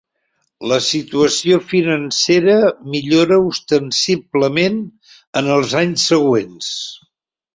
La 0.69 0.77
situació 0.83 1.59
financera 1.73 2.55
millorà 2.95 3.37
ostensiblement 3.51 4.81
en 5.43 5.53
els 5.59 5.79
anys 5.83 6.09
següents. 6.15 6.73